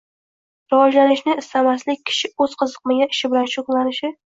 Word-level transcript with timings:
rivojlanishni 0.73 1.35
istamaslik 1.41 2.03
kishi 2.13 2.33
o‘zi 2.47 2.59
qiziqmagan 2.65 3.17
ish 3.17 3.23
bilan 3.37 3.55
shug‘ullanishi 3.55 4.15